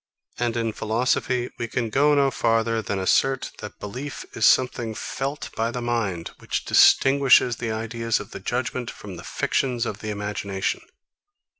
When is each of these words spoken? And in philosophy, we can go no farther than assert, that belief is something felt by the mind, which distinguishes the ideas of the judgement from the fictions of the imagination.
And 0.39 0.57
in 0.57 0.73
philosophy, 0.73 1.51
we 1.59 1.67
can 1.67 1.91
go 1.91 2.15
no 2.15 2.31
farther 2.31 2.81
than 2.81 2.97
assert, 2.97 3.51
that 3.59 3.77
belief 3.79 4.25
is 4.35 4.47
something 4.47 4.95
felt 4.95 5.51
by 5.55 5.69
the 5.69 5.79
mind, 5.79 6.31
which 6.39 6.65
distinguishes 6.65 7.57
the 7.57 7.71
ideas 7.71 8.19
of 8.19 8.31
the 8.31 8.39
judgement 8.39 8.89
from 8.89 9.15
the 9.15 9.23
fictions 9.23 9.85
of 9.85 9.99
the 9.99 10.09
imagination. 10.09 10.81